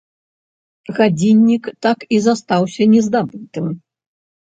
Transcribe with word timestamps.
Гадзіннік 0.99 1.63
так 1.89 1.99
і 2.17 2.25
застаўся 2.27 2.91
не 2.97 3.07
здабытым. 3.09 3.65